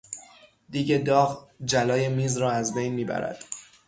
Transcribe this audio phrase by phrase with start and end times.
[0.69, 3.43] دیگ داغ جلای میز را از بین میبرد.